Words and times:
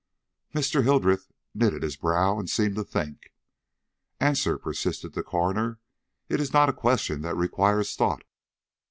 Mr. 0.55 0.83
Hildreth 0.83 1.31
knitted 1.53 1.83
his 1.83 1.95
brow 1.95 2.39
and 2.39 2.49
seemed 2.49 2.73
to 2.73 2.83
think. 2.83 3.31
"Answer," 4.19 4.57
persisted 4.57 5.13
the 5.13 5.21
coroner; 5.21 5.77
"it 6.27 6.39
is 6.39 6.51
not 6.51 6.69
a 6.69 6.73
question 6.73 7.21
that 7.21 7.37
requires 7.37 7.95
thought." 7.95 8.23